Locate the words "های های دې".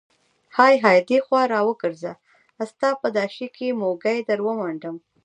0.57-1.17